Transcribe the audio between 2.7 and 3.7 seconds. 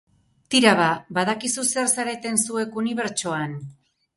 unibertsoan?.